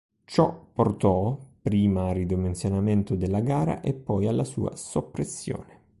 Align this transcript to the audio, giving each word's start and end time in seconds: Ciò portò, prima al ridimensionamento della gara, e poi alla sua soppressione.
Ciò 0.25 0.59
portò, 0.73 1.37
prima 1.61 2.07
al 2.07 2.15
ridimensionamento 2.15 3.13
della 3.13 3.41
gara, 3.41 3.81
e 3.81 3.93
poi 3.93 4.25
alla 4.25 4.43
sua 4.45 4.75
soppressione. 4.75 5.79